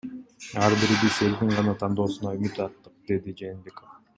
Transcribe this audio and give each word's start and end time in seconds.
Ар 0.67 0.75
бирибиз 0.83 1.19
элдин 1.27 1.53
гана 1.59 1.75
тандоосуна 1.83 2.33
үмүт 2.39 2.63
арттык,— 2.65 2.99
деди 3.13 3.37
Жээнбеков. 3.43 3.95